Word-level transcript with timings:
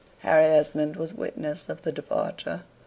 Harry 0.21 0.45
Esmond 0.45 0.95
was 0.95 1.13
witness 1.13 1.69
of 1.69 1.83
the 1.83 1.91
departure. 1.91 2.63